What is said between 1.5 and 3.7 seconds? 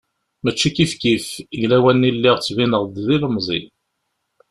deg lawan-nni lliɣ ttbineɣ-d d ilemẓi.